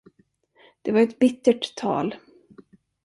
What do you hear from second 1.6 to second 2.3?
tal.